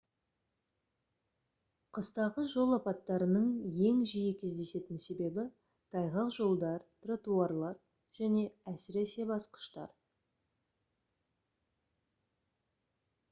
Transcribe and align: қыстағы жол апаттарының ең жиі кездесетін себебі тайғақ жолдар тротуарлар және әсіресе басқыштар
қыстағы 1.97 2.45
жол 2.53 2.71
апаттарының 2.77 3.49
ең 3.89 3.99
жиі 4.11 4.31
кездесетін 4.39 5.01
себебі 5.03 5.45
тайғақ 5.97 6.31
жолдар 6.37 6.87
тротуарлар 7.05 7.77
және 8.21 8.45
әсіресе 8.73 9.27
басқыштар 9.33 9.93